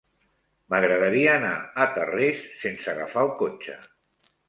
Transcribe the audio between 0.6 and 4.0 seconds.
M'agradaria anar a Tarrés sense agafar el cotxe.